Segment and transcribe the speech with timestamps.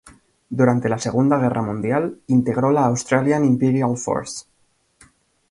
[0.49, 4.45] Durante la Segunda Guerra Mundial integró la Australian Imperial Force.